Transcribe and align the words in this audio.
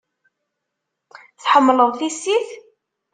Tḥemmleḍ 1.43 1.89
tissit? 1.99 2.49